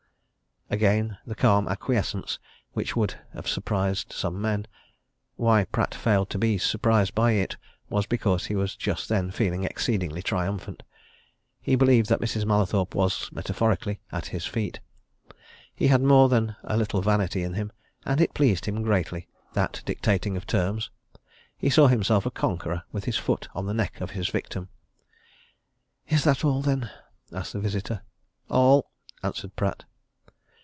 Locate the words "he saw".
21.57-21.87